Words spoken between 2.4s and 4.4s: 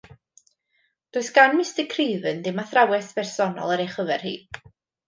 ddim athrawes bersonol ar ei chyfer hi?